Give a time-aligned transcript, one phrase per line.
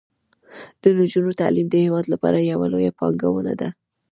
[0.81, 3.69] د نجونو تعلیم د هیواد لپاره یوه لویه پانګونه ده.